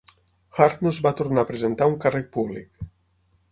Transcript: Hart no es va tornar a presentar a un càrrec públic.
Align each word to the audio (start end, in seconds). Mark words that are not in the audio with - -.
Hart 0.59 0.81
no 0.85 0.91
es 0.93 1.01
va 1.07 1.11
tornar 1.19 1.45
a 1.45 1.49
presentar 1.51 1.89
a 1.89 1.93
un 1.93 2.01
càrrec 2.07 2.35
públic. 2.39 2.93